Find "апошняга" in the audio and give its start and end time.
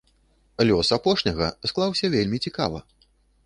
0.97-1.51